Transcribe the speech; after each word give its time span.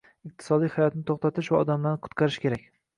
Iqtisodiy 0.29 0.71
hayotni 0.79 1.05
to'xtatish 1.11 1.53
va 1.57 1.63
odamlarni 1.67 2.05
qutqarish 2.09 2.45
kerak 2.47 2.71